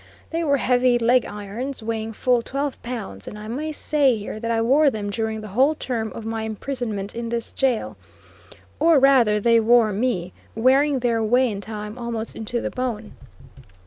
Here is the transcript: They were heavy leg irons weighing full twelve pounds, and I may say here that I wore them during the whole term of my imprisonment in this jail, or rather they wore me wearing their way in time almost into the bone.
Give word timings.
They 0.31 0.43
were 0.43 0.57
heavy 0.57 0.97
leg 0.97 1.27
irons 1.27 1.83
weighing 1.83 2.11
full 2.13 2.41
twelve 2.41 2.81
pounds, 2.81 3.27
and 3.27 3.37
I 3.37 3.47
may 3.47 3.71
say 3.71 4.17
here 4.17 4.39
that 4.39 4.49
I 4.49 4.59
wore 4.59 4.89
them 4.89 5.11
during 5.11 5.41
the 5.41 5.49
whole 5.49 5.75
term 5.75 6.11
of 6.13 6.25
my 6.25 6.41
imprisonment 6.41 7.13
in 7.15 7.29
this 7.29 7.51
jail, 7.53 7.97
or 8.79 8.97
rather 8.97 9.39
they 9.39 9.59
wore 9.59 9.93
me 9.93 10.33
wearing 10.55 11.01
their 11.01 11.21
way 11.23 11.51
in 11.51 11.61
time 11.61 11.99
almost 11.99 12.35
into 12.35 12.61
the 12.61 12.71
bone. 12.71 13.11